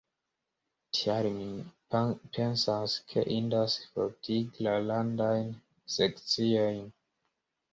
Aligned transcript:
Tial, 0.99 1.27
mi 1.33 2.05
pensas 2.37 2.95
ke 3.11 3.25
indas 3.37 3.77
fortigi 3.91 4.67
la 4.69 4.75
landajn 4.89 5.55
sekciojn. 5.99 6.83